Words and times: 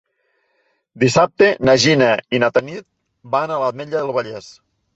Dissabte 1.03 1.49
na 1.69 1.75
Gina 1.85 2.09
i 2.37 2.41
na 2.45 2.51
Tanit 2.57 2.83
van 3.37 3.55
a 3.57 3.61
l'Ametlla 3.65 3.97
del 4.05 4.19
Vallès. 4.21 4.53